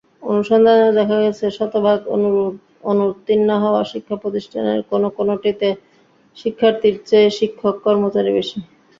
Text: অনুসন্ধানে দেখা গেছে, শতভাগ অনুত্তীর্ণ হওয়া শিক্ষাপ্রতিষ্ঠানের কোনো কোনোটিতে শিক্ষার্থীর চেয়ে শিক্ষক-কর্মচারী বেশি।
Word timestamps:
অনুসন্ধানে 0.23 0.87
দেখা 0.99 1.17
গেছে, 1.23 1.45
শতভাগ 1.57 1.99
অনুত্তীর্ণ 2.91 3.49
হওয়া 3.63 3.81
শিক্ষাপ্রতিষ্ঠানের 3.91 4.79
কোনো 4.91 5.07
কোনোটিতে 5.17 5.67
শিক্ষার্থীর 6.37 6.95
চেয়ে 7.07 7.29
শিক্ষক-কর্মচারী 7.39 8.31
বেশি। 8.37 8.57